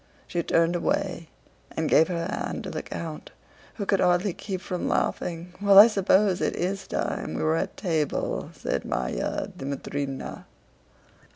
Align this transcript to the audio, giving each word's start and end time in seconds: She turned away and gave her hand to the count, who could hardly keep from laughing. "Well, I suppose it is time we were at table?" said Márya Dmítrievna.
She 0.25 0.41
turned 0.41 0.75
away 0.75 1.29
and 1.69 1.87
gave 1.87 2.07
her 2.07 2.25
hand 2.25 2.63
to 2.63 2.71
the 2.71 2.81
count, 2.81 3.29
who 3.75 3.85
could 3.85 3.99
hardly 3.99 4.33
keep 4.33 4.59
from 4.59 4.87
laughing. 4.87 5.53
"Well, 5.61 5.77
I 5.77 5.85
suppose 5.85 6.41
it 6.41 6.55
is 6.55 6.87
time 6.87 7.35
we 7.35 7.43
were 7.43 7.55
at 7.55 7.77
table?" 7.77 8.49
said 8.55 8.81
Márya 8.81 9.51
Dmítrievna. 9.53 10.45